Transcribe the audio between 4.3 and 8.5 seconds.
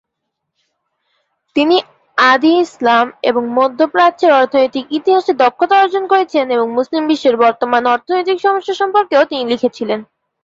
অর্থনৈতিক ইতিহাসে দক্ষতা অর্জন করেছিলেন এবং মুসলিম বিশ্বের বর্তমান অর্থনৈতিক